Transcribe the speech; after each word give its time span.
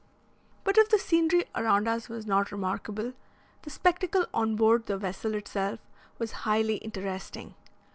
But 0.63 0.79
if 0.79 0.89
the 0.89 0.97
scenery 0.97 1.45
around 1.53 1.87
us 1.87 2.09
was 2.09 2.25
not 2.25 2.51
remarkable, 2.51 3.13
the 3.61 3.69
spectacle 3.69 4.25
on 4.33 4.55
board 4.55 4.87
the 4.87 4.97
vessel 4.97 5.35
itself 5.35 5.79
was 6.17 6.31
highly 6.41 6.77
interesting. 6.77 7.53